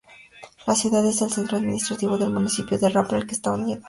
La 0.65 0.73
ciudad 0.73 1.05
es 1.05 1.21
el 1.21 1.29
centro 1.29 1.57
administrativo 1.59 2.17
del 2.17 2.31
municipio 2.31 2.75
de 2.79 2.89
Rapla, 2.89 3.19
al 3.19 3.27
que 3.27 3.35
está 3.35 3.51
unido. 3.51 3.79